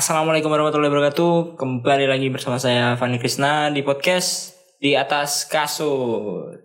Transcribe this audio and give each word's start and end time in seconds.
Assalamualaikum 0.00 0.48
warahmatullahi 0.48 0.96
wabarakatuh. 0.96 1.60
Kembali 1.60 2.08
lagi 2.08 2.32
bersama 2.32 2.56
saya 2.56 2.96
Fani 2.96 3.20
Krisna 3.20 3.68
di 3.68 3.84
podcast 3.84 4.56
di 4.80 4.96
atas 4.96 5.44
kasur. 5.44 6.56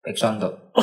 Baik 0.00 0.16
contoh. 0.16 0.72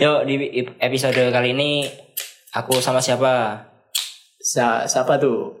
Yuk 0.00 0.18
di 0.32 0.64
episode 0.80 1.28
kali 1.28 1.52
ini 1.52 1.84
aku 2.56 2.80
sama 2.80 3.04
siapa? 3.04 3.68
Sa 4.40 4.88
siapa 4.88 5.20
tuh? 5.20 5.60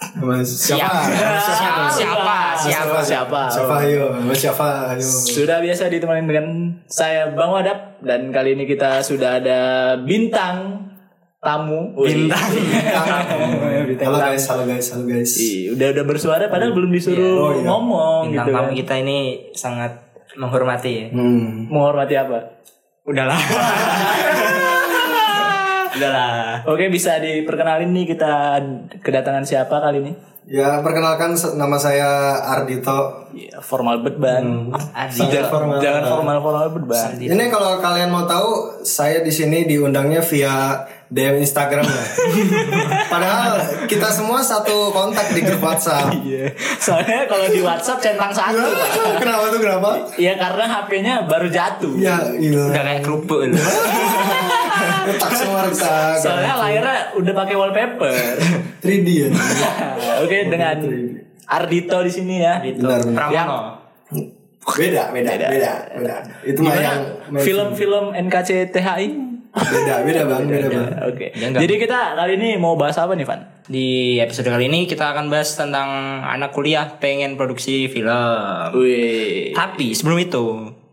Siapa? 0.00 0.40
Siapa? 0.40 1.84
Siapa? 1.92 2.36
Siapa? 2.56 2.98
Siapa? 3.00 3.40
Siapa 3.46 3.74
ayo? 3.84 4.04
Siapa 4.32 4.66
ayo? 4.90 5.04
Sudah 5.04 5.60
biasa 5.60 5.86
ditemani 5.86 6.24
dengan 6.24 6.46
saya 6.86 7.28
Bang 7.30 7.52
Wadap 7.52 8.00
dan 8.00 8.32
kali 8.32 8.56
ini 8.56 8.64
kita 8.64 9.00
sudah 9.00 9.36
ada 9.36 9.60
bintang 9.98 10.88
tamu. 11.38 11.92
Bintang. 11.94 12.48
Halo 14.00 14.16
guys, 14.18 14.44
halo 14.48 14.64
guys, 14.64 14.86
halo 14.90 15.04
guys. 15.04 15.32
Ih, 15.36 15.76
udah 15.76 15.92
udah 15.92 16.04
bersuara 16.04 16.48
padahal 16.48 16.72
belum 16.72 16.90
disuruh 16.90 17.36
Oh, 17.36 17.52
iya. 17.52 17.62
ngomong 17.62 18.20
Bintang 18.26 18.46
gitu 18.46 18.56
tamu 18.56 18.66
kan. 18.66 18.76
kita 18.76 18.94
ini 18.98 19.18
sangat 19.52 19.92
menghormati 20.34 20.90
ya. 20.90 21.06
Hmm. 21.12 21.68
Menghormati 21.68 22.14
apa? 22.16 22.38
Udahlah. 23.04 23.36
Udahlah. 25.96 26.62
Oke, 26.70 26.86
bisa 26.92 27.18
diperkenalin 27.18 27.90
nih 27.90 28.06
kita 28.14 28.62
kedatangan 29.02 29.42
siapa 29.42 29.82
kali 29.82 29.98
ini? 30.02 30.12
Ya 30.50 30.82
perkenalkan 30.82 31.38
nama 31.54 31.78
saya 31.78 32.34
Ardito. 32.42 33.30
Ya, 33.30 33.62
formal 33.62 34.02
bet 34.02 34.18
bang. 34.18 34.74
Adi. 34.90 35.22
Jangan 35.30 35.46
formal. 35.46 35.78
jangan 35.78 36.02
formal-formal 36.10 36.66
bet 36.74 36.84
bang. 36.90 37.10
Ini 37.22 37.44
kalau 37.54 37.78
kalian 37.78 38.10
mau 38.10 38.26
tahu, 38.26 38.82
saya 38.82 39.22
di 39.22 39.30
sini 39.30 39.62
diundangnya 39.62 40.18
via 40.18 40.82
DM 41.10 41.42
Instagram 41.42 41.86
ya. 41.86 42.04
Padahal 43.14 43.62
kita 43.86 44.10
semua 44.10 44.42
satu 44.42 44.90
kontak 44.90 45.30
di 45.34 45.46
grup 45.46 45.62
WhatsApp. 45.62 46.18
Iya. 46.18 46.50
Soalnya 46.82 47.30
kalau 47.30 47.46
di 47.46 47.62
WhatsApp 47.62 47.98
centang 47.98 48.34
satu. 48.34 48.58
Kenapa 49.22 49.54
tuh 49.54 49.60
kenapa? 49.62 49.90
Iya 50.18 50.34
karena 50.34 50.64
HP-nya 50.66 51.14
baru 51.30 51.46
jatuh. 51.46 51.94
Ya, 51.94 52.26
iya. 52.38 52.74
Udah 52.74 52.82
kayak 52.82 53.02
kerupuk. 53.06 53.42
Retak 55.10 55.32
semua 55.36 55.60
retak. 55.66 56.14
Soalnya 56.18 56.54
layarnya 56.58 56.98
udah 57.16 57.34
pakai 57.34 57.54
wallpaper. 57.56 58.34
3D 58.84 59.08
ya. 59.08 59.28
Oke 60.24 60.38
dengan 60.48 60.76
Ardito 61.50 61.98
di 62.06 62.12
sini 62.12 62.34
ya. 62.40 62.62
Benar, 62.62 63.00
benar. 63.04 63.28
Pramono. 63.28 63.58
Beda, 64.60 65.10
beda, 65.10 65.30
beda, 65.34 65.72
beda. 65.96 66.16
Itu 66.44 66.60
mah 66.62 66.76
yang 66.76 67.00
film-film 67.40 68.12
NKCTHI? 68.12 69.08
beda, 69.50 69.94
beda 70.06 70.20
bang, 70.30 70.42
beda 70.46 70.66
bang. 70.70 70.86
Oke. 71.10 71.26
Enggak. 71.34 71.60
Jadi 71.66 71.74
kita 71.80 71.98
kali 72.14 72.32
ini 72.38 72.48
mau 72.54 72.78
bahas 72.78 72.94
apa 73.02 73.18
nih, 73.18 73.26
Van? 73.26 73.40
Di 73.66 74.20
episode 74.22 74.46
kali 74.46 74.70
ini 74.70 74.86
kita 74.86 75.10
akan 75.10 75.26
bahas 75.26 75.58
tentang 75.58 76.22
anak 76.22 76.54
kuliah 76.54 76.86
pengen 77.02 77.34
produksi 77.34 77.90
film. 77.90 78.14
Wih. 78.78 79.50
Tapi 79.56 79.96
sebelum 79.96 80.18
itu, 80.22 80.44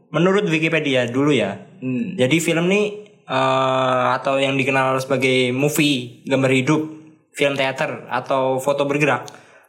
menurut 0.10 0.50
Wikipedia 0.50 1.06
dulu 1.06 1.30
ya. 1.36 1.60
Hmm. 1.78 2.18
Jadi 2.18 2.42
film 2.42 2.66
ini 2.74 3.07
eh, 3.28 4.06
atau 4.18 4.40
yang 4.40 4.56
dikenal 4.56 4.98
sebagai 4.98 5.52
movie, 5.52 6.24
gambar 6.26 6.52
hidup, 6.56 6.82
film 7.36 7.54
teater 7.54 8.10
atau 8.10 8.58
foto 8.58 8.90
bergerak 8.90 9.28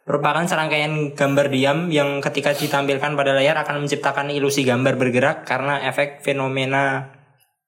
merupakan 0.08 0.40
serangkaian 0.48 1.12
gambar 1.12 1.52
diam 1.52 1.92
yang 1.92 2.24
ketika 2.24 2.56
ditampilkan 2.56 3.12
pada 3.12 3.36
layar 3.36 3.60
akan 3.60 3.84
menciptakan 3.84 4.32
ilusi 4.32 4.64
gambar 4.64 4.96
bergerak 4.96 5.44
karena 5.44 5.84
efek 5.84 6.24
fenomena 6.24 7.12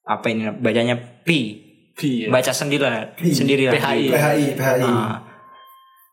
apa 0.09 0.27
ini 0.33 0.49
bacanya 0.57 0.97
P 0.97 1.29
Iya. 2.01 2.33
baca 2.33 2.49
sendiri 2.49 2.81
sendiri 3.29 3.69
lah 3.69 3.77
PHI. 3.77 4.09
PHI, 4.09 4.45
PHI. 4.57 4.89
Ah. 4.89 5.21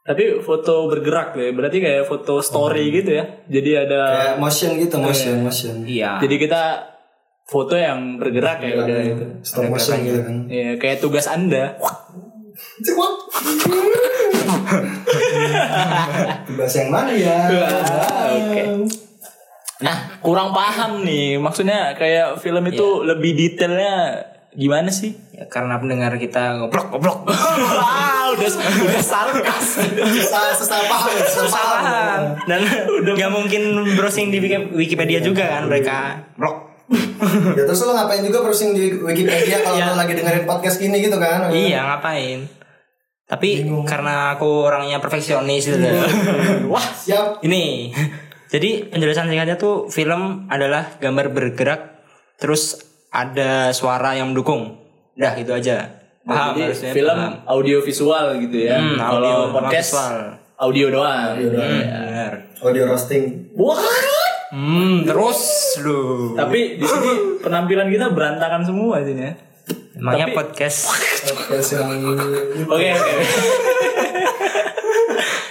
Tapi 0.03 0.43
foto 0.43 0.91
bergerak 0.91 1.35
ya, 1.39 1.47
berarti 1.55 1.79
kayak 1.79 2.03
foto 2.03 2.43
story 2.43 2.91
gitu 2.91 3.15
ya. 3.15 3.23
Jadi 3.47 3.87
ada 3.87 4.01
Kayak 4.11 4.35
motion 4.43 4.69
gitu, 4.83 4.95
motion, 4.99 5.35
motion. 5.47 5.75
iya 5.87 6.19
jadi 6.19 6.35
kita 6.35 6.61
foto 7.47 7.73
yang 7.73 8.19
bergerak 8.19 8.59
ya 8.59 8.75
udah 8.77 8.99
itu. 9.01 9.25
Stop 9.41 9.71
motion 9.71 9.97
gitu 10.03 10.19
kan. 10.19 10.35
Ya, 10.47 10.75
kayak 10.75 10.99
tugas 10.99 11.25
Anda. 11.25 11.79
Bahasa 16.49 16.75
yang 16.81 16.91
mana 16.91 17.11
ya? 17.13 17.37
Oke. 18.37 18.61
Nah, 19.77 19.95
kurang 20.19 20.51
paham 20.51 21.05
nih. 21.05 21.37
Maksudnya 21.37 21.93
kayak 21.93 22.41
film 22.41 22.65
itu 22.65 23.05
lebih 23.05 23.31
detailnya 23.31 24.25
gimana 24.51 24.89
sih? 24.89 25.13
Ya, 25.31 25.45
karena 25.45 25.77
pendengar 25.77 26.17
kita 26.17 26.57
ngoblok 26.57 26.89
ngoblok 26.89 27.29
Wah, 27.29 28.25
udah 28.33 28.49
udah 28.57 29.03
sarkas. 29.05 29.85
Susah, 29.85 30.49
susah 30.57 30.79
paham, 30.83 31.13
susah 31.21 31.45
paham. 31.45 31.83
paham 31.85 32.21
dan 32.49 32.59
nggak 33.05 33.29
mungkin 33.29 33.61
browsing 33.93 34.33
di 34.33 34.41
Wiki- 34.41 34.73
Wikipedia 34.73 35.21
juga 35.21 35.45
kan 35.45 35.69
mereka 35.69 36.25
blok 36.33 36.66
Ya 37.57 37.63
terus 37.67 37.83
lo 37.83 37.91
ngapain 37.91 38.23
juga 38.23 38.39
browsing 38.39 38.71
di 38.71 38.95
Wikipedia 38.95 39.59
kalau 39.59 39.75
lo 39.75 39.93
lagi 39.95 40.15
dengerin 40.15 40.47
podcast 40.47 40.79
gini 40.79 41.03
gitu 41.03 41.19
kan? 41.19 41.51
iya 41.51 41.83
ngapain 41.83 42.47
tapi 43.27 43.67
karena 43.83 44.31
aku 44.31 44.63
orangnya 44.63 45.03
perfeksionis 45.03 45.67
gitu 45.67 45.83
Wah, 46.71 46.79
Siap. 46.79 47.43
ini 47.43 47.91
jadi 48.53 48.87
penjelasan 48.87 49.27
singkatnya 49.27 49.59
tuh 49.59 49.91
film 49.91 50.47
adalah 50.47 50.95
gambar 50.97 51.35
bergerak 51.35 52.07
terus 52.39 52.79
ada 53.11 53.75
suara 53.75 54.15
yang 54.15 54.31
mendukung 54.31 54.79
dah 55.19 55.35
gitu 55.35 55.51
aja 55.51 55.91
paham 56.23 56.55
jadi 56.55 56.71
harusnya 56.71 56.91
film 56.95 57.19
paham. 57.19 57.33
audio 57.47 57.77
visual 57.79 58.25
gitu 58.39 58.57
ya. 58.63 58.75
Hmm, 58.79 58.95
Kalau 58.95 59.19
audio, 59.19 59.35
podcast 59.51 59.89
visual. 59.91 60.15
audio 60.59 60.85
doang. 60.91 61.31
Hmm, 61.39 61.51
benar. 61.55 62.31
Audio 62.59 62.83
roasting. 62.83 63.23
Wah. 63.55 64.15
Hmm 64.49 65.03
terus 65.03 65.39
lu 65.79 66.31
Tapi 66.33 66.77
di 66.77 66.85
sini 66.85 67.11
penampilan 67.39 67.87
kita 67.87 68.09
berantakan 68.09 68.63
semua 68.63 68.99
sini 69.01 69.21
ya. 69.21 69.33
emangnya 69.93 70.25
Tapi- 70.29 70.37
podcast 70.37 70.79
Podcast 71.27 71.69
yang 71.75 71.89
Oke 72.65 72.87
oke. 72.87 73.13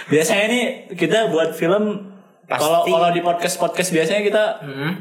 biasanya 0.07 0.45
nih 0.47 0.63
kita 0.95 1.27
buat 1.27 1.51
film 1.51 2.15
kalau 2.47 2.79
kalau 2.81 3.11
di 3.11 3.19
podcast 3.19 3.59
podcast 3.59 3.91
biasanya 3.91 4.23
kita 4.23 4.43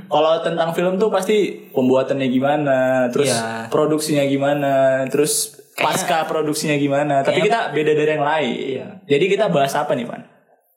kalau 0.05 0.43
tentang 0.43 0.75
film 0.75 0.99
tuh 0.99 1.09
pasti 1.09 1.71
pembuatannya 1.71 2.27
gimana, 2.27 3.07
terus 3.07 3.31
Iya. 3.31 3.71
produksinya 3.71 4.27
gimana, 4.27 5.07
terus 5.07 5.55
pasca 5.73 6.27
produksinya 6.27 6.75
gimana. 6.75 7.23
Tapi 7.23 7.39
kita 7.41 7.71
beda 7.71 7.93
dari 7.95 8.11
yang 8.11 8.27
lain. 8.27 8.87
Jadi 9.07 9.25
kita 9.31 9.47
bahas 9.47 9.79
apa 9.79 9.95
nih, 9.95 10.11
Pan? 10.11 10.27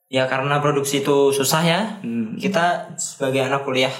Ya 0.09 0.25
karena 0.25 0.57
produksi 0.57 1.05
itu 1.05 1.29
susah 1.29 1.61
ya. 1.61 1.81
Kita 2.35 2.97
sebagai 2.97 3.45
anak 3.45 3.61
kuliah 3.63 3.93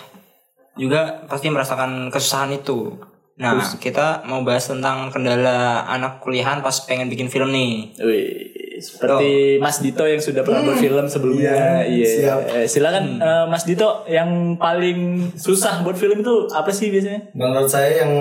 juga 0.74 1.24
pasti 1.30 1.54
merasakan 1.54 2.10
kesusahan 2.10 2.50
itu. 2.56 2.98
Nah, 3.40 3.56
kita 3.80 4.28
mau 4.28 4.44
bahas 4.44 4.68
tentang 4.68 5.08
kendala 5.16 5.88
anak 5.88 6.20
kuliahan 6.20 6.60
pas 6.60 6.76
pengen 6.84 7.08
bikin 7.08 7.32
film 7.32 7.56
nih. 7.56 7.96
Wih, 8.04 8.52
seperti 8.82 9.60
Mas 9.60 9.84
Dito 9.84 10.04
yang 10.08 10.20
sudah 10.20 10.42
pernah 10.42 10.64
berfilm 10.66 11.06
sebelumnya. 11.06 11.84
Iya. 11.86 12.08
siap. 12.08 12.40
Eh, 12.50 12.66
Silakan 12.66 13.20
eh, 13.20 13.46
Mas 13.48 13.64
Dito 13.68 14.08
yang 14.08 14.56
paling 14.56 15.32
susah 15.36 15.84
buat 15.86 15.96
film 15.96 16.24
itu 16.24 16.48
apa 16.52 16.72
sih 16.72 16.90
biasanya? 16.90 17.32
Menurut 17.36 17.70
saya 17.70 18.04
yang 18.04 18.12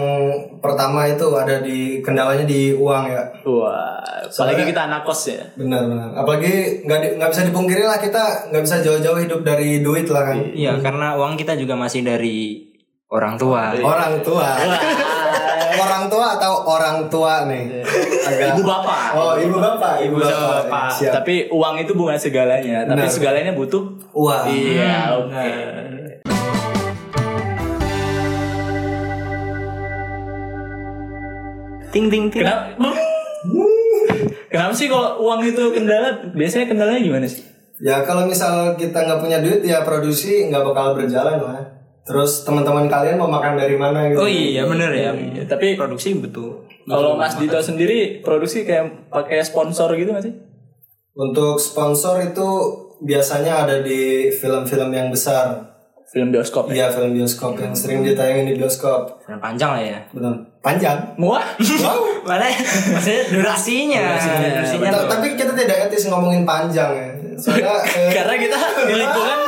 pertama 0.61 1.09
itu 1.09 1.27
ada 1.35 1.63
di 1.63 2.03
kendalanya 2.05 2.45
di 2.45 2.75
uang 2.75 3.05
ya. 3.09 3.23
Wah, 3.47 3.99
apalagi 4.27 4.63
kita 4.69 4.91
anak 4.91 5.03
kos 5.07 5.33
ya. 5.33 5.43
Benar 5.57 5.89
benar. 5.89 6.09
Apalagi 6.19 6.85
nggak 6.85 7.19
nggak 7.19 7.31
bisa 7.31 7.43
dipungkiri 7.49 7.83
lah 7.87 7.99
kita 7.99 8.53
nggak 8.53 8.63
bisa 8.65 8.77
jauh-jauh 8.85 9.19
hidup 9.19 9.41
dari 9.43 9.81
duit 9.81 10.07
lah 10.11 10.35
kan. 10.35 10.39
Iya, 10.53 10.79
karena 10.83 11.17
uang 11.17 11.39
kita 11.41 11.57
juga 11.57 11.75
masih 11.75 12.05
dari 12.05 12.69
orang 13.09 13.41
tua. 13.41 13.73
Orang 13.81 14.21
tua. 14.21 14.49
Orang 15.77 16.05
tua 16.09 16.27
atau 16.41 16.53
orang 16.65 16.97
tua 17.13 17.45
nih. 17.45 17.85
Agak. 18.25 18.57
Ibu 18.57 18.63
bapak. 18.65 19.01
Oh 19.13 19.35
ibu 19.37 19.57
bapak, 19.61 19.95
ibu 20.01 20.17
bapak. 20.17 20.71
bapak. 20.71 20.89
Siap. 20.97 21.13
Tapi 21.21 21.53
uang 21.53 21.75
itu 21.83 21.93
bukan 21.93 22.17
segalanya, 22.17 22.89
tapi 22.89 23.05
Benar. 23.05 23.13
segalanya 23.13 23.53
butuh. 23.53 23.85
uang. 24.17 24.45
Iya, 24.49 25.15
oke. 25.21 25.51
Ting 31.89 32.07
ting 32.13 32.29
ting. 32.29 32.45
Kenapa? 32.45 32.89
Kenapa 34.49 34.73
sih 34.73 34.89
kalau 34.89 35.21
uang 35.25 35.41
itu 35.45 35.63
kendala? 35.73 36.33
Biasanya 36.33 36.67
kendalanya 36.69 37.01
gimana 37.01 37.27
sih? 37.29 37.45
Ya 37.79 38.03
kalau 38.03 38.27
misal 38.27 38.75
kita 38.75 39.07
nggak 39.07 39.21
punya 39.23 39.39
duit 39.39 39.63
ya 39.63 39.87
produksi 39.87 40.51
nggak 40.51 40.63
bakal 40.67 40.99
berjalan 40.99 41.39
lah. 41.39 41.78
Terus 42.09 42.43
teman-teman 42.43 42.89
kalian 42.89 43.21
mau 43.21 43.29
makan 43.29 43.55
dari 43.55 43.77
mana 43.77 44.09
gitu? 44.09 44.19
Oh 44.19 44.29
iya, 44.29 44.65
bener 44.65 44.89
ya. 44.91 45.13
Iya, 45.13 45.45
tapi 45.45 45.77
Produksi 45.77 46.17
betul. 46.17 46.65
kalau 46.89 47.15
Mas 47.15 47.37
Dito 47.37 47.61
sendiri 47.61 48.25
produksi 48.25 48.65
kayak 48.65 49.13
pakai 49.13 49.45
sponsor 49.45 49.93
gitu 49.93 50.09
nggak 50.09 50.25
sih? 50.25 50.33
Untuk 51.13 51.61
sponsor 51.61 52.25
itu 52.25 52.49
biasanya 52.99 53.63
ada 53.63 53.77
di 53.79 54.33
film-film 54.33 54.89
yang 54.89 55.09
besar. 55.09 55.69
film 56.09 56.33
bioskop 56.33 56.73
ya. 56.73 56.73
Iya 56.73 56.87
film 56.89 57.13
bioskop 57.13 57.53
yang 57.61 57.77
sering 57.77 58.01
ditayangin 58.01 58.49
di 58.49 58.55
bioskop. 58.57 59.21
Film 59.21 59.37
panjang 59.37 59.77
lah 59.77 59.83
ya. 59.85 60.01
Betul. 60.09 60.41
Panjang. 60.65 60.97
Wah. 61.21 61.45
Wow. 61.61 62.01
Mana? 62.33 62.49
Maksudnya 62.49 63.23
durasinya. 63.29 64.17
Durasinya. 64.17 64.89
Tuh. 64.89 65.05
Tapi 65.05 65.37
kita 65.37 65.53
tidak 65.53 65.77
etis 65.85 66.09
ngomongin 66.09 66.49
panjang 66.49 66.97
ya. 66.97 67.09
Soalnya 67.37 67.77
eh, 68.01 68.09
Karena 68.09 68.35
kita 68.41 68.57
di 68.89 68.95
lingkungan 68.97 69.39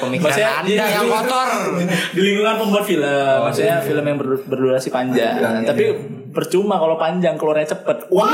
pemikiran 0.00 0.32
Maksudnya, 0.32 0.52
Anda 0.64 0.72
iya, 0.72 0.84
yang 0.88 1.06
iya. 1.06 1.12
kotor. 1.12 1.48
di 2.16 2.20
lingkungan 2.24 2.54
pembuat 2.56 2.84
film, 2.88 3.36
maksudnya 3.44 3.76
film 3.84 4.04
yang 4.08 4.18
ber- 4.18 4.44
berdurasi 4.48 4.88
panjang. 4.88 5.36
Panjang, 5.36 5.68
Tapi 5.68 5.84
percuma 6.32 6.80
kalau 6.80 6.96
panjang 6.96 7.36
keluarnya 7.36 7.76
cepet. 7.76 8.08
Wah. 8.08 8.32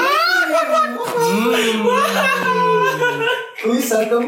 bisa 3.67 4.07
dong. 4.07 4.27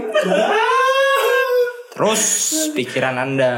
Terus 1.94 2.22
pikiran 2.74 3.14
Anda. 3.18 3.54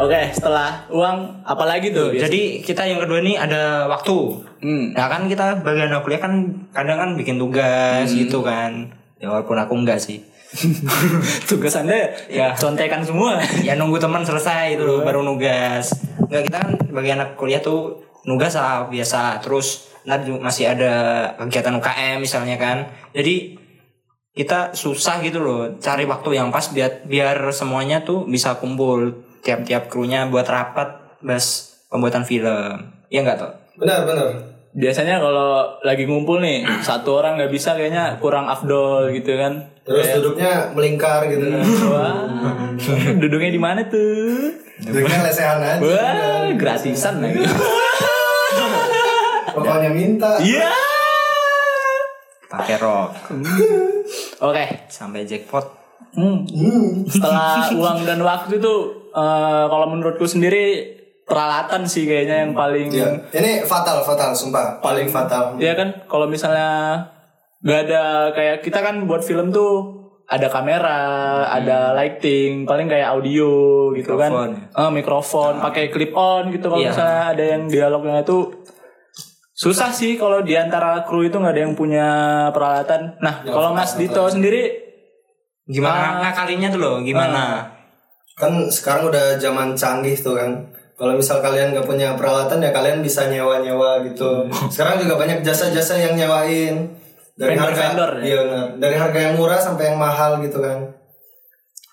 Oke, 0.00 0.32
setelah 0.32 0.88
uang 0.88 1.44
apalagi 1.44 1.92
tuh? 1.92 2.08
biasa? 2.08 2.24
Jadi 2.24 2.64
kita 2.64 2.88
yang 2.88 3.04
kedua 3.04 3.20
nih 3.20 3.36
ada 3.36 3.84
waktu. 3.84 4.16
Hmm. 4.64 4.96
Nah 4.96 5.12
kan 5.12 5.28
kita 5.28 5.60
bagian 5.60 5.92
anak 5.92 6.08
kuliah 6.08 6.16
kan 6.24 6.32
kadang 6.72 6.96
kan 6.96 7.10
bikin 7.20 7.36
tugas 7.36 8.08
gitu 8.08 8.40
kan. 8.40 8.88
Ya 9.20 9.28
walaupun 9.28 9.60
aku 9.60 9.76
enggak 9.76 10.00
sih. 10.00 10.24
tugas 11.52 11.76
anda 11.76 12.16
ya 12.32 12.56
contekan 12.56 13.04
semua. 13.04 13.44
ya 13.60 13.76
nunggu 13.76 14.00
teman 14.00 14.24
selesai 14.24 14.80
itu 14.80 14.88
loh, 14.88 15.04
baru 15.04 15.20
nugas. 15.20 15.92
Enggak 16.32 16.48
kita 16.48 16.56
kan 16.64 16.70
bagi 16.96 17.10
anak 17.12 17.36
kuliah 17.36 17.60
tuh 17.60 18.00
nugas 18.24 18.56
lah 18.56 18.88
biasa. 18.88 19.44
Terus 19.44 19.92
juga 20.24 20.40
masih 20.40 20.64
ada 20.64 20.92
kegiatan 21.44 21.76
UKM 21.76 22.24
misalnya 22.24 22.56
kan. 22.56 22.88
Jadi 23.12 23.60
kita 24.32 24.72
susah 24.72 25.20
gitu 25.20 25.44
loh 25.44 25.76
cari 25.76 26.08
waktu 26.08 26.40
yang 26.40 26.48
pas 26.48 26.72
biar 26.72 27.04
biar 27.04 27.52
semuanya 27.52 28.00
tuh 28.00 28.24
bisa 28.24 28.56
kumpul 28.56 29.28
tiap-tiap 29.40 29.88
krunya 29.88 30.28
buat 30.28 30.44
rapat 30.44 31.20
bahas 31.20 31.76
pembuatan 31.88 32.24
film. 32.24 32.92
Ya 33.10 33.24
enggak 33.24 33.40
tuh? 33.40 33.52
Benar 33.76 34.06
benar. 34.06 34.28
Biasanya 34.70 35.18
kalau 35.18 35.66
lagi 35.82 36.06
ngumpul 36.06 36.38
nih 36.38 36.62
satu 36.86 37.18
orang 37.18 37.34
nggak 37.34 37.50
bisa 37.50 37.74
kayaknya 37.74 38.22
kurang 38.22 38.46
afdol 38.46 39.10
gitu 39.10 39.34
kan. 39.34 39.66
Terus 39.82 40.22
duduknya 40.22 40.70
melingkar 40.70 41.26
gitu 41.26 41.42
kan. 41.42 41.62
Wah, 41.90 42.14
duduknya 43.22 43.50
di 43.50 43.58
mana 43.58 43.82
tuh? 43.90 44.54
Duduknya 44.78 45.26
lesehan 45.26 45.58
aja. 45.58 45.82
Wah, 45.82 46.46
gratisan 46.54 47.18
lagi. 47.18 47.42
Pokoknya 49.50 49.90
minta. 49.90 50.38
Iya. 50.38 50.70
Pakai 52.50 52.82
rok 52.82 53.14
Oke. 54.46 54.64
sampai 54.90 55.22
jackpot. 55.22 55.62
Hmm. 56.10 56.42
Setelah 57.06 57.70
uang 57.70 58.02
dan 58.02 58.18
waktu 58.26 58.58
itu 58.58 58.74
eh, 59.12 59.64
kalau 59.66 59.86
menurutku 59.88 60.24
sendiri 60.24 60.96
peralatan 61.24 61.86
sih 61.86 62.04
kayaknya 62.04 62.42
yang 62.42 62.52
paling 62.52 62.90
Iya. 62.90 63.30
Ini 63.30 63.62
fatal 63.62 64.02
fatal 64.02 64.34
sumpah. 64.34 64.78
Paling 64.78 65.06
fatal. 65.06 65.54
Iya 65.56 65.74
kan 65.74 65.88
kalau 66.06 66.26
misalnya 66.26 66.98
nggak 67.60 67.80
ada 67.86 68.02
kayak 68.32 68.56
kita 68.60 68.80
kan 68.80 69.04
buat 69.04 69.22
film 69.22 69.50
tuh 69.50 70.00
ada 70.26 70.46
kamera, 70.46 70.98
ada 71.50 71.90
lighting, 71.92 72.62
paling 72.62 72.86
kayak 72.86 73.10
audio 73.10 73.50
gitu 73.92 74.14
Mikrofon. 74.14 74.50
kan. 74.70 74.86
Eh, 74.86 74.90
mikrofon, 74.92 75.52
pakai 75.58 75.90
clip 75.90 76.14
on 76.14 76.50
gitu 76.50 76.66
kalau 76.66 76.78
Iya. 76.80 76.90
misalnya 76.90 77.22
ada 77.28 77.44
yang 77.46 77.62
dialognya 77.66 78.22
itu 78.22 78.38
susah 79.52 79.90
sih 79.90 80.14
kalau 80.16 80.40
di 80.40 80.54
antara 80.54 81.02
kru 81.04 81.22
itu 81.22 81.36
nggak 81.36 81.50
ada 81.50 81.62
yang 81.62 81.74
punya 81.74 82.08
peralatan. 82.50 83.18
Nah, 83.18 83.42
kalau 83.44 83.70
Mas 83.70 83.94
Dito 83.94 84.22
sendiri 84.26 84.90
Gimana 85.62 86.18
ngakalinnya 86.20 86.74
tuh 86.74 86.80
loh? 86.82 86.94
Gimana? 86.98 87.69
Kan 88.40 88.66
sekarang 88.66 89.06
udah 89.06 89.36
zaman 89.36 89.76
canggih 89.76 90.16
tuh 90.16 90.34
kan. 90.34 90.50
Kalau 90.96 91.12
misal 91.12 91.40
kalian 91.40 91.72
nggak 91.72 91.84
punya 91.84 92.12
peralatan 92.12 92.60
ya 92.60 92.70
kalian 92.70 93.00
bisa 93.00 93.24
nyewa-nyewa 93.26 94.00
gitu. 94.04 94.48
Sekarang 94.68 94.96
juga 94.96 95.16
banyak 95.16 95.40
jasa-jasa 95.40 95.96
yang 95.96 96.12
nyewain 96.12 96.92
dari 97.36 97.52
harga 97.54 97.92
Vendor-vendor 97.92 98.10
ya? 98.16 98.22
iya 98.22 98.36
benar. 98.42 98.66
Dari 98.76 98.96
harga 98.96 99.18
yang 99.22 99.34
murah 99.34 99.56
sampai 99.56 99.84
yang 99.86 99.96
mahal 99.96 100.40
gitu 100.40 100.58
kan. 100.58 100.92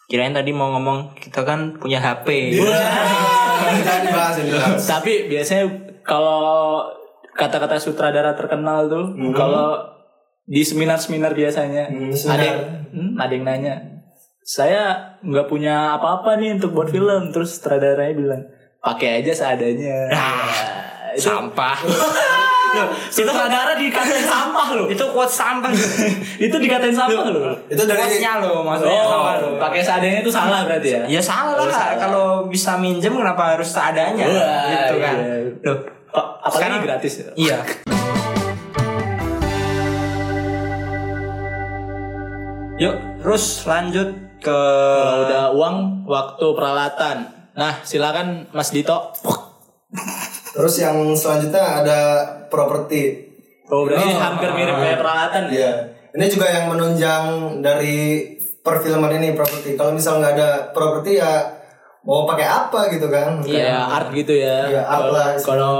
Kirain 0.08 0.32
tadi 0.32 0.52
mau 0.52 0.72
ngomong 0.72 1.16
kita 1.16 1.44
kan 1.44 1.76
punya 1.78 2.00
HP. 2.00 2.56
Dibahas. 3.98 4.80
Tapi 4.82 5.28
biasanya 5.28 5.66
kalau 6.02 6.84
kata-kata 7.32 7.78
sutradara 7.78 8.34
terkenal 8.34 8.88
tuh, 8.88 9.06
kalau 9.32 9.78
di 10.44 10.64
seminar-seminar 10.64 11.32
biasanya 11.32 11.88
Hmm, 11.88 12.08
ada 12.08 12.16
seminar. 12.16 12.40
yang, 12.42 12.60
hmm, 12.90 13.12
ada 13.20 13.32
yang 13.32 13.46
nanya, 13.46 13.76
saya 14.48 14.96
nggak 15.20 15.52
punya 15.52 15.92
apa-apa 15.94 16.40
nih 16.40 16.56
untuk 16.56 16.72
buat 16.72 16.88
film, 16.88 17.36
terus 17.36 17.60
sutradaranya 17.60 18.16
bilang 18.16 18.42
pakai 18.80 19.20
aja 19.20 19.36
seadanya. 19.36 20.08
Ah, 20.08 21.12
itu 21.12 21.28
Sampah. 21.28 21.76
sutradara 23.10 23.76
dikatain 23.76 24.24
sampah 24.24 24.68
loh. 24.72 24.88
itu 24.88 25.04
quote 25.12 25.28
sampah. 25.28 25.68
itu 26.48 26.56
dikatain 26.56 26.96
sampah 26.96 27.28
loh. 27.28 27.60
Itu 27.68 27.84
dari 27.84 28.00
Quotes-nya 28.00 28.40
loh 28.40 28.64
maksudnya 28.64 29.04
sampah 29.04 29.34
Oh, 29.36 29.44
loh. 29.44 29.60
pakai 29.60 29.82
seadanya 29.84 30.20
itu 30.22 30.32
salah 30.32 30.64
berarti 30.64 30.90
ya? 30.96 31.02
Ya 31.10 31.20
salah 31.20 31.60
lah 31.60 32.00
kalau 32.00 32.28
bisa 32.48 32.80
minjem 32.80 33.12
kenapa 33.12 33.52
harus 33.52 33.68
seadanya 33.68 34.24
Wah, 34.24 34.64
gitu 34.70 34.96
kan. 34.98 35.16
iya. 35.18 35.36
Loh, 35.60 35.78
Kok 36.08 36.26
apalagi 36.40 36.56
Sekarang- 36.56 36.84
gratis 36.88 37.14
ya? 37.18 37.28
iya. 37.36 37.58
Yuk, 42.78 42.96
terus 43.20 43.66
lanjut 43.66 44.08
ke 44.38 44.60
Kalau 45.02 45.26
udah 45.28 45.46
uang, 45.54 45.78
waktu 46.06 46.46
peralatan. 46.54 47.18
Nah, 47.58 47.82
silakan 47.82 48.46
Mas 48.54 48.70
Dito. 48.70 49.12
Terus 50.54 50.74
yang 50.82 51.14
selanjutnya 51.14 51.84
ada 51.84 52.00
properti. 52.50 53.30
Oh, 53.68 53.84
berarti 53.84 54.16
hampir 54.16 54.50
mirip 54.56 54.78
kayak 54.78 55.00
peralatan 55.02 55.44
ya? 55.50 55.54
Iya. 55.54 55.72
Ini 56.18 56.26
juga 56.34 56.48
yang 56.50 56.66
menunjang 56.72 57.24
dari 57.62 58.26
perfilman 58.64 59.12
ini 59.22 59.38
properti. 59.38 59.76
Kalau 59.78 59.94
misal 59.94 60.18
nggak 60.18 60.34
ada 60.34 60.50
properti 60.72 61.20
ya 61.20 61.46
mau 62.08 62.24
pakai 62.24 62.48
apa 62.48 62.88
gitu 62.90 63.12
kan? 63.12 63.44
Kayak 63.44 63.86
art 63.92 64.10
gitu 64.16 64.34
ya. 64.34 64.72
Iya, 64.72 64.82
art 64.88 64.98
Kalau- 65.04 65.14
lah. 65.14 65.28
Kalau 65.38 65.78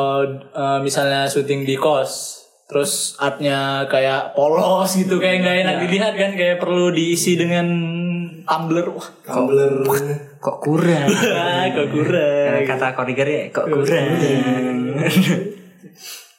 eh, 0.52 0.80
misalnya 0.84 1.26
syuting 1.26 1.64
di 1.64 1.74
kos, 1.80 2.44
terus 2.68 3.16
artnya 3.18 3.88
kayak 3.88 4.36
polos 4.36 4.92
gitu, 4.94 5.18
kayak 5.18 5.42
nggak 5.42 5.58
enak 5.64 5.76
dilihat 5.88 6.14
kan, 6.20 6.32
kayak 6.36 6.60
perlu 6.60 6.92
diisi 6.92 7.40
dengan 7.40 7.66
tumbler. 8.48 8.88
Wah, 8.90 9.08
Tumbler. 9.28 9.72
kok 10.40 10.58
kurang. 10.64 11.08
kok 11.76 11.88
kurang. 11.92 12.64
Kata 12.64 12.96
koreografer 12.96 13.30
ya, 13.30 13.44
kok 13.52 13.68
kurang. 13.68 14.08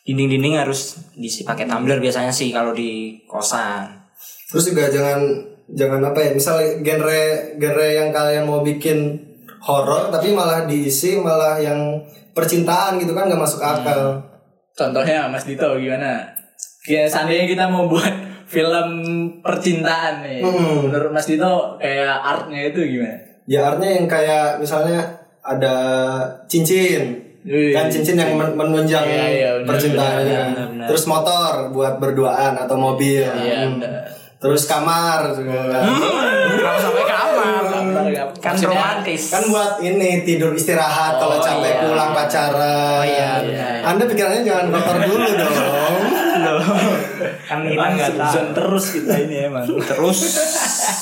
Dinding-dinding 0.09 0.57
harus 0.57 0.97
diisi 1.13 1.45
pakai 1.45 1.69
tumbler 1.69 2.01
biasanya 2.01 2.33
sih 2.33 2.49
kalau 2.49 2.73
di 2.73 3.21
kosan. 3.29 3.85
Terus 4.49 4.73
juga 4.73 4.89
jangan 4.89 5.21
jangan 5.69 6.01
apa 6.01 6.19
ya? 6.25 6.31
Misal 6.33 6.81
genre 6.81 7.21
genre 7.61 7.89
yang 7.93 8.09
kalian 8.09 8.49
mau 8.49 8.65
bikin 8.65 9.21
horor 9.61 10.09
tapi 10.09 10.33
malah 10.33 10.65
diisi 10.65 11.21
malah 11.21 11.61
yang 11.61 12.01
percintaan 12.33 12.97
gitu 12.97 13.13
kan 13.13 13.29
nggak 13.29 13.37
masuk 13.37 13.61
akal. 13.61 14.17
Contohnya 14.73 15.29
Mas 15.29 15.45
Dito 15.45 15.77
gimana? 15.77 16.25
Kayak 16.89 17.13
seandainya 17.13 17.45
kita 17.45 17.69
mau 17.69 17.85
buat 17.85 18.28
film 18.49 18.89
percintaan 19.39 20.25
nih, 20.25 20.41
Hmm. 20.41 20.89
menurut 20.89 21.13
Mas 21.13 21.25
Dito 21.25 21.77
kayak 21.77 22.17
artnya 22.17 22.61
itu 22.67 22.81
gimana? 22.81 23.21
Ya 23.45 23.61
artinya 23.67 23.93
yang 23.95 24.07
kayak 24.07 24.57
misalnya 24.57 25.05
ada 25.41 25.77
cincin. 26.45 27.29
Wih. 27.45 27.73
Kan 27.73 27.89
cincin 27.89 28.17
yang 28.17 28.35
men- 28.35 28.53
menunjang 28.53 29.05
Iya, 29.05 29.25
iya, 29.27 29.51
benar, 29.55 29.69
percintaan 29.71 30.17
benar, 30.19 30.29
kan. 30.29 30.47
benar, 30.51 30.67
benar. 30.69 30.87
Terus 30.89 31.05
motor 31.07 31.53
buat 31.71 31.95
berduaan 31.97 32.53
atau 32.57 32.77
mobil. 32.77 33.25
Iya, 33.25 33.65
Hmm. 33.65 33.81
Terus 34.39 34.65
kamar 34.65 35.35
juga 35.35 35.67
kan. 35.69 35.83
Kalau 36.55 36.79
sampai 36.79 37.05
kamar 37.05 37.63
kan 38.39 38.55
Maksudnya- 38.55 38.71
romantis. 38.71 39.23
Kan 39.29 39.43
buat 39.49 39.73
ini 39.81 40.23
tidur 40.23 40.53
istirahat 40.53 41.19
kalau 41.19 41.37
Oh, 41.37 41.43
capek 41.43 41.73
iya. 41.73 41.83
pulang 41.83 42.11
pacaran. 42.13 42.63
Oh, 42.95 43.03
iya, 43.03 43.31
benar. 43.43 43.83
Anda 43.85 44.05
pikirannya 44.05 44.43
jangan 44.45 44.67
kotor 44.71 44.97
dulu 45.03 45.27
dong. 45.33 46.03
Kan 47.49 47.59
kita 47.65 47.75
Emang 47.75 47.93
nggak 47.97 48.13
tahu. 48.17 48.45
terus 48.55 48.85
kita 48.95 49.13
ini 49.25 49.37
emang. 49.51 49.65
Terus, 49.67 50.19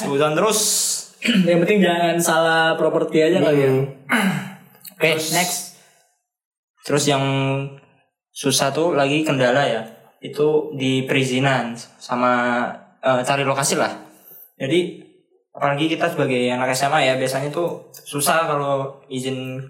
bukan 0.07 0.33
terus. 0.35 0.61
Yang 1.23 1.59
penting 1.67 1.81
jangan 1.83 2.17
salah 2.21 2.63
properti 2.79 3.19
aja 3.25 3.43
kali 3.43 3.59
ya. 3.61 3.71
Oke, 4.97 5.11
next. 5.35 5.77
Terus 6.87 7.05
yang 7.11 7.25
susah 8.31 8.71
tuh 8.71 8.95
lagi 8.95 9.27
kendala 9.27 9.67
ya. 9.67 9.83
Itu 10.23 10.73
di 10.79 11.05
perizinan 11.05 11.75
sama 11.77 12.65
eh, 13.03 13.21
cari 13.27 13.43
lokasi 13.43 13.77
lah. 13.77 13.91
Jadi 14.57 15.03
apalagi 15.53 15.89
kita 15.89 16.13
sebagai 16.13 16.41
anak 16.53 16.77
SMA 16.77 17.09
ya 17.09 17.15
biasanya 17.17 17.49
tuh 17.49 17.89
susah 17.93 18.45
kalau 18.49 19.01
izin 19.09 19.61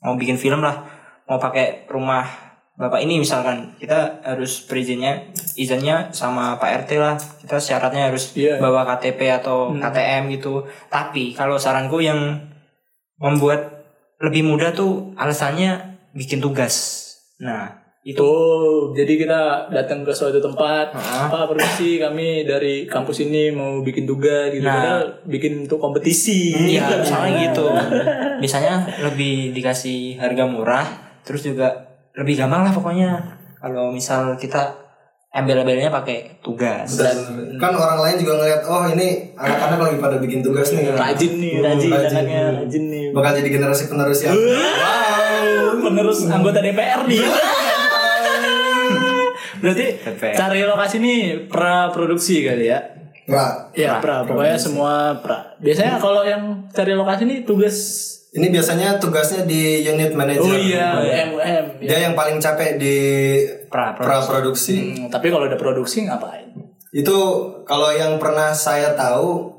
mau 0.00 0.14
bikin 0.14 0.38
film 0.38 0.62
lah. 0.62 0.84
Mau 1.28 1.36
pakai 1.36 1.84
rumah 1.90 2.47
bapak 2.78 3.02
ini 3.02 3.18
misalkan 3.18 3.74
kita 3.76 4.22
harus 4.22 4.62
perizinnya 4.62 5.34
izinnya 5.52 6.14
sama 6.14 6.54
Pak 6.56 6.86
RT 6.86 6.90
lah 6.94 7.18
kita 7.18 7.58
syaratnya 7.58 8.06
harus 8.06 8.30
Iya. 8.32 8.62
bawa 8.62 8.86
KTP 8.86 9.34
atau 9.34 9.74
KTM 9.74 10.30
gitu 10.30 10.62
tapi 10.86 11.34
kalau 11.34 11.58
saranku 11.58 11.98
yang 11.98 12.38
membuat 13.18 13.82
lebih 14.18 14.46
mudah 14.46 14.70
tuh 14.70 15.10
alasannya 15.14 15.98
bikin 16.14 16.38
tugas 16.38 17.02
nah 17.36 17.82
itu 18.06 18.22
Oh, 18.22 18.94
jadi 18.94 19.20
kita 19.20 19.68
datang 19.68 20.00
ke 20.00 20.14
suatu 20.14 20.40
tempat, 20.40 20.94
Ah. 20.96 21.28
Pak 21.28 21.50
permisi 21.50 22.00
kami 22.00 22.46
dari 22.46 22.88
kampus 22.88 23.20
ini 23.20 23.52
mau 23.52 23.84
bikin 23.84 24.08
tugas 24.08 24.48
gitu. 24.48 24.64
Nah. 24.64 24.80
Padahal 24.80 25.02
bikin 25.28 25.68
untuk 25.68 25.76
kompetisi. 25.76 26.56
Iya, 26.56 26.88
misalnya 27.04 27.50
gitu. 27.50 27.66
Biasanya 28.40 28.74
lebih 29.04 29.52
dikasih 29.52 30.16
harga 30.16 30.44
murah, 30.48 30.86
terus 31.20 31.44
juga 31.44 31.87
lebih 32.18 32.34
gampang 32.36 32.62
lah 32.62 32.72
pokoknya. 32.72 33.10
Kalau 33.56 33.90
misal 33.90 34.34
kita 34.34 34.74
embel-embelnya 35.28 35.86
pakai 35.88 36.40
tugas. 36.40 36.98
kan 37.56 37.70
orang 37.70 38.00
lain 38.00 38.16
juga 38.16 38.32
ngeliat 38.36 38.62
oh 38.64 38.88
ini 38.88 39.30
anak-anak 39.34 39.78
lagi 39.78 39.96
pada 39.98 40.16
bikin 40.16 40.40
tugas 40.40 40.72
nih 40.72 40.88
Rajin 40.88 41.32
nih, 41.36 41.54
rajin, 41.60 41.90
anaknya 41.92 42.42
rajin 42.58 42.84
nih. 42.88 43.04
bakal 43.12 43.36
jadi 43.36 43.50
generasi 43.52 43.84
penerus 43.86 44.20
yang 44.22 44.34
Penerus 45.84 46.26
anggota 46.26 46.58
DPR 46.58 47.04
nih. 47.04 47.22
Berarti 49.58 49.84
DPR. 49.98 50.34
cari 50.34 50.60
lokasi 50.64 50.96
nih 50.98 51.20
pra 51.46 51.90
produksi 51.90 52.42
kali 52.42 52.70
ya. 52.70 52.78
Nah, 53.28 53.68
Ya, 53.70 54.00
pra. 54.00 54.24
Pokoknya 54.24 54.56
semua 54.56 55.18
pra. 55.20 55.54
Biasanya 55.60 56.00
kalau 56.00 56.24
yang 56.24 56.64
cari 56.70 56.94
lokasi 56.94 57.28
nih 57.28 57.38
tugas 57.44 57.76
ini 58.38 58.46
biasanya 58.48 58.96
tugasnya 58.96 59.42
di 59.42 59.62
unit 59.82 60.12
manager 60.12 60.46
Oh 60.46 60.54
iya, 60.54 60.94
MM. 61.26 61.64
dia 61.80 61.98
yang 62.00 62.14
paling 62.14 62.38
capek 62.38 62.76
di 62.76 62.96
Pra, 63.66 63.92
pra. 63.92 64.00
pra 64.00 64.18
produksi 64.22 64.78
Hmm, 64.96 65.06
tapi 65.08 65.28
kalau 65.28 65.44
udah 65.44 65.56
produksi 65.56 66.02
ngapain? 66.02 66.54
itu 66.88 67.18
kalau 67.62 67.90
yang 67.90 68.16
pernah 68.16 68.48
saya 68.50 68.94
tahu 68.94 69.52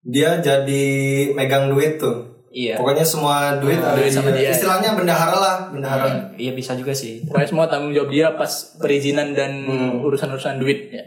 dia 0.00 0.36
jadi 0.36 0.84
megang 1.30 1.70
duit 1.70 1.96
tuh 1.96 2.28
Iya. 2.50 2.76
pokoknya 2.76 3.00
semua 3.02 3.56
duit 3.56 3.80
ada 3.80 3.96
duit 3.96 4.10
sama 4.10 4.28
dia. 4.30 4.52
istilahnya 4.52 4.92
bendahara 4.92 5.32
lah 5.32 5.56
bendahara 5.68 6.28
Iya 6.34 6.52
bisa 6.52 6.74
juga 6.74 6.92
sih. 6.92 7.24
Pokoknya 7.24 7.48
semua 7.48 7.64
tanggung 7.64 7.90
jawab 7.90 8.10
dia 8.10 8.34
pas 8.34 8.50
perizinan 8.76 9.32
dan 9.32 9.64
urusan-urusan 9.98 10.58
duit 10.58 10.90
ya. 10.90 11.00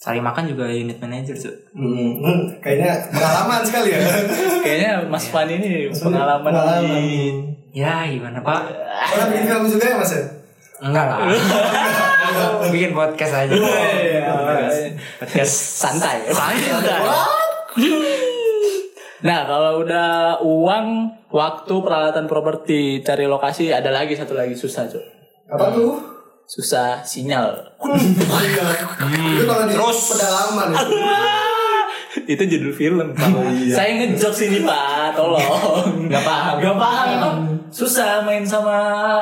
Cari 0.00 0.16
makan 0.16 0.48
juga 0.48 0.64
unit 0.64 0.96
manager 0.96 1.36
tuh. 1.36 1.52
Hmm, 1.76 2.16
hmm, 2.18 2.40
kayaknya 2.58 3.04
pengalaman 3.12 3.60
sekali 3.60 3.92
ya 3.92 4.00
Kayaknya 4.64 4.92
Mas 5.04 5.28
Fani 5.28 5.60
ini 5.60 5.92
pengalaman, 5.92 6.48
Pengalaman. 6.48 6.88
di 6.88 7.04
Ya 7.70 8.08
gimana 8.08 8.40
pak? 8.40 8.64
pernah 9.12 9.26
bikin 9.28 9.44
film 9.46 9.64
juga 9.68 9.86
ya 9.86 9.96
mas 9.96 10.10
ya 10.10 10.24
Enggak 10.80 11.04
lah. 11.04 11.18
Bikin 12.72 12.96
podcast 12.96 13.34
aja. 13.36 13.52
podcast 15.20 15.52
santai. 15.76 16.24
Santai. 16.32 16.72
Nah, 19.20 19.44
kalau 19.44 19.84
udah 19.84 20.40
uang, 20.40 20.86
waktu, 21.28 21.74
peralatan 21.76 22.24
properti, 22.24 23.04
cari 23.04 23.28
lokasi, 23.28 23.68
ada 23.68 23.92
lagi 23.92 24.16
satu 24.16 24.32
lagi 24.32 24.56
susah, 24.56 24.88
Cuk. 24.88 25.04
apa 25.50 25.68
tuh 25.68 26.00
Susah 26.50 26.98
sinyal. 27.00 27.62
Iya. 27.78 28.66
itu 29.38 29.46
di 29.46 29.70
Terus. 29.70 29.98
pedalaman 30.10 30.68
itu. 30.74 30.96
Itu 32.26 32.42
judul 32.42 32.72
film. 32.74 33.14
Pak. 33.14 33.30
Saya 33.70 33.90
ngejokes 33.94 34.50
ini, 34.50 34.66
Pak. 34.66 35.14
Tolong. 35.14 36.10
Gak 36.10 36.24
paham. 36.26 36.54
Gak 36.58 36.74
paham. 36.74 37.34
Susah 37.70 38.26
main 38.26 38.42
sama 38.42 38.74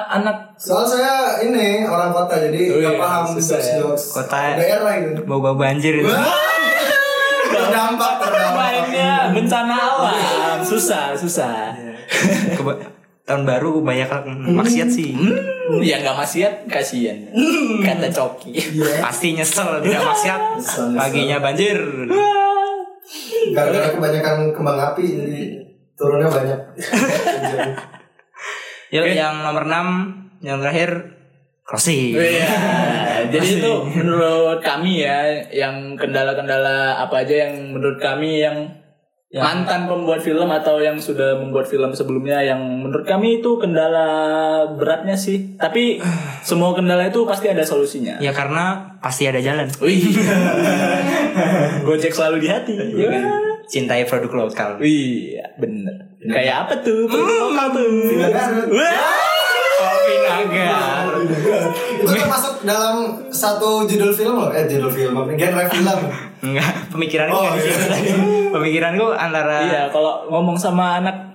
anak 0.08 0.56
soal 0.56 0.88
saya 0.88 1.36
ini 1.38 1.84
orang 1.84 2.16
kota 2.16 2.40
jadi 2.40 2.72
Oh 2.72 2.80
nggak 2.80 2.96
iya, 2.96 2.98
paham 2.98 3.24
susah 3.30 3.60
ya. 3.60 3.76
jokes 3.76 4.04
Kota- 4.10 4.56
daerah 4.56 4.94
gitu 5.04 5.20
bau-bau 5.28 5.52
banjir 5.52 6.00
itu. 6.00 6.08
terdampak 7.52 8.12
terdampak 8.18 8.88
bencana 9.36 9.76
alam. 9.76 10.58
Susah, 10.64 11.12
susah. 11.12 11.76
Tahun 13.28 13.44
baru 13.44 13.84
banyak 13.84 14.08
maksiat 14.56 14.88
sih. 14.88 15.12
Hmm, 15.12 15.84
ya 15.84 16.00
nggak 16.00 16.16
maksiat 16.16 16.52
kasihan. 16.64 17.28
Kata 17.84 18.08
Coki. 18.08 18.56
Pasti 19.04 19.36
nyesel 19.36 19.84
tidak 19.84 20.02
maksiat. 20.08 20.40
Paginya 20.96 21.36
banjir. 21.38 21.76
gara-gara 23.48 23.88
kebanyakan 23.88 24.52
kembang 24.52 24.76
api 24.76 25.00
jadi 25.00 25.40
turunnya 25.96 26.28
banyak 26.28 26.60
Yuk 28.92 29.04
yang 29.04 29.40
nomor 29.44 29.64
6 29.64 30.44
yang 30.44 30.60
terakhir 30.64 31.18
crossing. 31.68 32.16
Iya. 32.16 32.48
Jadi 33.32 33.60
itu 33.60 33.72
menurut 33.84 34.64
kami 34.64 35.04
ya, 35.04 35.44
yang 35.52 35.92
kendala-kendala 36.00 36.96
apa 36.96 37.20
aja 37.20 37.44
yang 37.44 37.76
menurut 37.76 38.00
kami 38.00 38.40
yang 38.40 38.72
Ya. 39.28 39.44
mantan 39.44 39.84
pembuat 39.84 40.24
film 40.24 40.48
atau 40.48 40.80
yang 40.80 40.96
sudah 40.96 41.36
membuat 41.36 41.68
film 41.68 41.92
sebelumnya 41.92 42.40
yang 42.40 42.64
menurut 42.64 43.04
kami 43.04 43.44
itu 43.44 43.60
kendala 43.60 44.64
beratnya 44.72 45.12
sih. 45.12 45.52
Tapi 45.60 46.00
semua 46.48 46.72
kendala 46.72 47.04
itu 47.04 47.28
pasti 47.28 47.52
ada 47.52 47.60
solusinya. 47.60 48.16
Ya 48.24 48.32
karena 48.32 48.96
pasti 49.04 49.28
ada 49.28 49.36
jalan. 49.36 49.68
Wih. 49.84 50.00
Gojek 51.84 52.08
selalu 52.08 52.40
di 52.40 52.48
hati. 52.48 52.72
ya? 52.72 53.20
Cintai 53.68 54.08
produk 54.08 54.48
lokal. 54.48 54.80
Wih, 54.80 55.36
bener. 55.60 56.08
Kayak 56.24 56.64
apa 56.64 56.80
tuh? 56.80 57.04
Produk 57.04 57.52
lokal 57.52 57.66
tuh. 57.76 57.88
Wah. 58.72 59.28
Kopi 59.78 60.14
naga. 60.24 60.97
Itu 61.30 62.04
termasuk 62.08 62.62
dalam 62.62 62.96
satu 63.28 63.84
judul 63.84 64.10
film 64.10 64.34
loh 64.36 64.50
eh 64.50 64.64
judul 64.64 64.88
film 64.88 65.12
genre 65.30 65.64
film 65.66 66.00
Enggak, 66.38 66.86
pemikiranku 66.88 67.34
Oh, 67.34 67.50
situ 67.52 67.74
iya. 67.74 67.86
tadi. 67.90 68.10
Pemikiranku 68.48 69.10
antara 69.10 69.58
Iya, 69.60 69.82
kalau 69.90 70.22
ngomong 70.28 70.54
sama 70.54 71.02
anak 71.02 71.34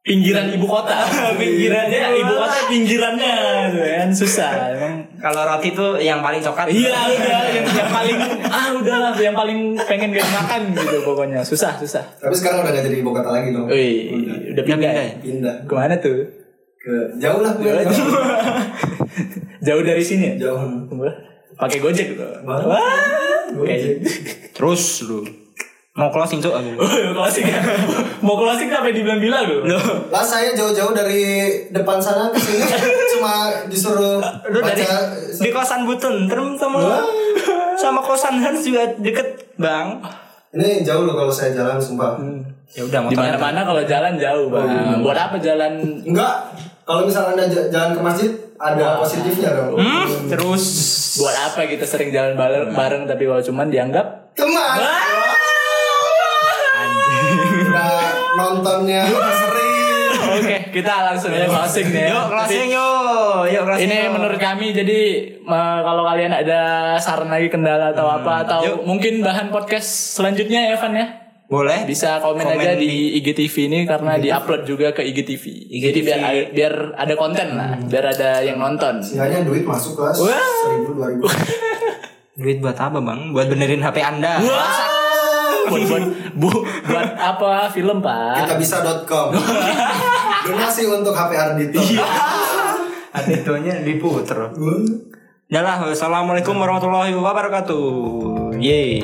pinggiran 0.00 0.48
ibu 0.48 0.64
kota, 0.64 1.04
pinggirannya 1.36 2.16
ibu 2.16 2.32
kota 2.32 2.56
pinggirannya, 2.64 3.34
gitu 3.68 3.78
kan 3.84 4.08
susah. 4.08 4.50
Emang 4.72 5.04
kalau 5.20 5.44
roti 5.44 5.68
itu 5.68 5.86
yang 6.00 6.24
paling 6.24 6.40
coklat. 6.40 6.64
iya 6.66 6.96
udah 6.96 7.42
yang, 7.44 7.66
yang 7.68 7.90
paling 7.92 8.16
ah 8.42 8.66
udahlah 8.72 9.12
yang 9.14 9.36
paling 9.36 9.58
pengen 9.84 10.08
gak 10.10 10.24
makan 10.32 10.60
gitu 10.72 10.96
pokoknya 11.04 11.44
susah 11.44 11.76
susah. 11.76 12.00
tapi 12.16 12.32
sekarang 12.32 12.64
udah 12.64 12.72
gak 12.72 12.84
jadi 12.86 12.96
ibu 12.96 13.10
kota 13.12 13.28
lagi 13.28 13.52
dong 13.52 13.68
Wih, 13.68 14.16
udah 14.56 14.62
pindah. 14.64 14.64
pindah 14.64 14.90
ya? 14.90 15.04
ya? 15.04 15.08
pindah 15.20 15.54
Ke 15.66 15.74
mana 15.74 15.94
tuh? 15.98 16.24
Ke 16.78 16.94
jauh 17.16 17.40
lah 17.40 17.52
gue 17.54 17.68
Jauh 19.60 19.82
dari 19.82 20.00
sini 20.00 20.34
ya? 20.34 20.48
jauh 20.48 20.62
Pakai 21.58 21.82
Gojek 21.82 22.14
tuh. 22.14 22.30
Wah. 22.42 22.62
Wah. 22.62 23.50
Kayak 23.60 24.06
Terus 24.54 25.02
lu 25.04 25.26
mau 25.92 26.06
closing 26.08 26.38
tuh 26.38 26.54
aku. 26.54 26.78
closing 27.10 27.42
ya. 27.42 27.58
Mau 28.22 28.38
closing 28.38 28.70
sampai 28.70 28.94
dibilang-bilang 28.94 29.42
lu. 29.44 29.66
lah 30.06 30.22
saya 30.22 30.54
jauh-jauh 30.54 30.94
dari 30.94 31.22
depan 31.68 31.98
sana 31.98 32.30
ke 32.30 32.38
sini 32.38 32.62
cuma 33.12 33.50
disuruh 33.66 34.22
Lu 34.46 34.62
dari 34.62 34.86
di 35.34 35.50
kosan 35.50 35.82
Butun, 35.82 36.30
terus 36.30 36.54
sama 36.54 37.02
sama 37.74 37.98
kosan 37.98 38.38
Hans 38.38 38.62
juga 38.62 38.86
deket 38.94 39.58
bang. 39.58 39.98
ini 40.48 40.86
jauh 40.86 41.02
loh 41.02 41.18
kalau 41.18 41.34
saya 41.34 41.50
jalan 41.52 41.74
sumpah 41.76 42.14
Ya 42.68 42.84
udah 42.84 43.00
Di 43.02 43.16
motornya. 43.16 43.34
mana-mana 43.34 43.60
kalau 43.64 43.82
jalan 43.82 44.14
jauh, 44.14 44.46
Bang. 44.52 44.68
Buat 45.00 45.16
apa 45.18 45.36
jalan 45.40 45.72
enggak 46.04 46.36
kalau 46.88 47.04
misalnya 47.04 47.36
anda 47.38 47.68
jalan 47.68 47.90
ke 47.92 48.00
masjid 48.00 48.30
ada 48.56 48.96
positifnya 48.96 49.52
dong 49.52 49.76
Hmm, 49.76 50.26
terus 50.26 50.64
buat 51.14 51.36
apa 51.36 51.68
kita 51.68 51.84
sering 51.84 52.08
jalan 52.08 52.32
bareng, 52.32 52.72
bareng 52.72 53.02
tapi 53.04 53.22
kalau 53.22 53.38
cuman 53.40 53.68
dianggap 53.68 54.32
teman 54.32 54.80
anjing. 56.74 57.24
udah 57.64 57.92
nontonnya 58.34 59.02
sering 59.06 59.76
Oke, 60.28 60.56
kita 60.70 60.92
langsung 61.04 61.30
aja 61.30 61.46
closing 61.46 61.88
nih. 61.88 62.04
ya. 62.04 62.08
Yuk 62.12 62.24
closing 62.28 62.68
yuk. 62.68 63.42
Yuk 63.48 63.62
closing. 63.64 63.86
Ini 63.86 63.98
menurut 64.08 64.36
kami 64.36 64.70
jadi 64.70 65.00
eh, 65.40 65.78
kalau 65.80 66.04
kalian 66.04 66.30
ada 66.30 66.60
saran 66.98 67.26
lagi 67.26 67.48
kendala 67.48 67.90
atau 67.90 68.04
apa 68.06 68.44
atau 68.44 68.60
Yuk. 68.62 68.76
mungkin 68.84 69.20
bahan 69.20 69.48
podcast 69.48 69.88
selanjutnya 70.14 70.68
Evan 70.70 70.92
ya. 70.94 71.06
Boleh 71.48 71.80
Bisa 71.82 72.20
komen, 72.20 72.44
Komen 72.44 72.60
aja 72.60 72.76
di- 72.76 72.84
di 72.84 72.92
IGTV 73.18 73.54
ini 73.64 73.78
karena 73.82 74.16
diupload 74.16 74.62
juga 74.62 74.92
ke 74.92 75.00
IGTV. 75.02 75.44
Jadi 75.72 75.98
biar 75.98 76.20
biar 76.50 76.74
ada 76.94 77.14
konten 77.14 77.56
lah, 77.56 77.72
biar 77.80 78.04
ada 78.06 78.40
yang 78.40 78.56
nonton. 78.56 79.00
Seenggaknya 79.00 79.42
duit 79.42 79.64
masuk 79.64 79.96
kelas 79.96 80.16
Wah. 80.18 80.36
seribu 80.62 80.92
dua 80.94 81.08
ribu 81.08 81.24
duit 82.38 82.58
buat 82.58 82.76
apa 82.76 82.98
bang? 82.98 83.32
Buat 83.32 83.48
benerin 83.48 83.80
HP 83.80 83.96
anda. 83.98 84.36
buat, 85.66 85.82
buat, 85.84 86.04
bu- 86.34 86.64
buat 86.64 87.08
apa 87.14 87.68
film 87.68 87.98
pak? 87.98 88.40
kita 88.42 88.54
bisa.com 88.56 89.32
donasi 90.46 90.84
untuk 90.84 91.12
HP 91.12 91.32
Ardito 91.34 91.80
Aditonya 93.10 93.80
diputer. 93.80 94.52
Udah 95.48 95.62
lah, 95.64 95.80
wassalamualaikum 95.82 96.52
warahmatullahi 96.54 97.12
wabarakatuh. 97.14 97.88
Yeay. 98.54 99.00